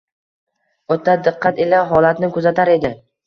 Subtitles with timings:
[0.95, 2.93] o‘ta diqqat ila holatni kuzatar edi.